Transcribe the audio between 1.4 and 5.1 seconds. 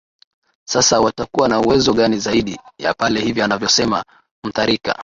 na uwezo gani zaidi ya pale hivi anavyosema mutharika